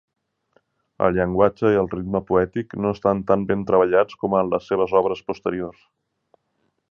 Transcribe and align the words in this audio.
El 1.07 1.11
llenguatge 1.17 1.69
i 1.73 1.77
el 1.81 1.89
ritme 1.91 2.21
poètic 2.31 2.73
no 2.85 2.93
estan 2.97 3.21
tan 3.31 3.45
ben 3.51 3.67
treballats 3.69 4.19
com 4.23 4.37
en 4.39 4.49
les 4.55 4.67
seves 4.73 4.99
obres 5.03 5.21
posteriors. 5.31 5.85